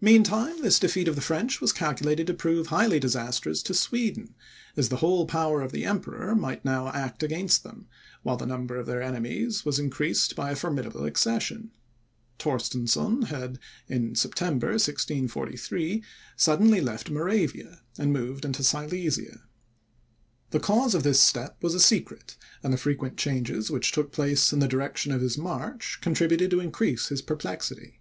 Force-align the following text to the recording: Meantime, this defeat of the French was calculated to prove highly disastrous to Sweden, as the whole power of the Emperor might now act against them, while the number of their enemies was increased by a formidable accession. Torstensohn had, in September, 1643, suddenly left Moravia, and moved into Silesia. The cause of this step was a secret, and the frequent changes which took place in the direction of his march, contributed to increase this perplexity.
Meantime, 0.00 0.60
this 0.60 0.80
defeat 0.80 1.06
of 1.06 1.14
the 1.14 1.20
French 1.20 1.60
was 1.60 1.72
calculated 1.72 2.26
to 2.26 2.34
prove 2.34 2.66
highly 2.66 2.98
disastrous 2.98 3.62
to 3.62 3.72
Sweden, 3.72 4.34
as 4.76 4.88
the 4.88 4.96
whole 4.96 5.24
power 5.24 5.62
of 5.62 5.70
the 5.70 5.84
Emperor 5.84 6.34
might 6.34 6.64
now 6.64 6.88
act 6.88 7.22
against 7.22 7.62
them, 7.62 7.86
while 8.24 8.36
the 8.36 8.44
number 8.44 8.74
of 8.76 8.86
their 8.86 9.00
enemies 9.00 9.64
was 9.64 9.78
increased 9.78 10.34
by 10.34 10.50
a 10.50 10.56
formidable 10.56 11.04
accession. 11.04 11.70
Torstensohn 12.40 13.26
had, 13.26 13.60
in 13.86 14.16
September, 14.16 14.70
1643, 14.70 16.02
suddenly 16.36 16.80
left 16.80 17.08
Moravia, 17.08 17.82
and 17.96 18.12
moved 18.12 18.44
into 18.44 18.64
Silesia. 18.64 19.44
The 20.50 20.58
cause 20.58 20.92
of 20.96 21.04
this 21.04 21.22
step 21.22 21.56
was 21.62 21.76
a 21.76 21.78
secret, 21.78 22.36
and 22.64 22.72
the 22.72 22.76
frequent 22.76 23.16
changes 23.16 23.70
which 23.70 23.92
took 23.92 24.10
place 24.10 24.52
in 24.52 24.58
the 24.58 24.66
direction 24.66 25.12
of 25.12 25.20
his 25.20 25.38
march, 25.38 25.98
contributed 26.00 26.50
to 26.50 26.58
increase 26.58 27.10
this 27.10 27.22
perplexity. 27.22 28.00